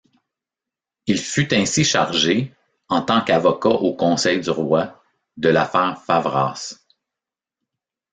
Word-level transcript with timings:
Il 1.05 1.19
fut 1.19 1.55
aussi 1.55 1.83
chargé, 1.83 2.55
en 2.89 3.03
tant 3.03 3.21
qu'avocat 3.21 3.69
aux 3.69 3.93
conseils 3.95 4.41
du 4.41 4.49
roi, 4.49 4.99
de 5.37 5.49
l’affaire 5.49 6.01
Favras. 6.01 6.73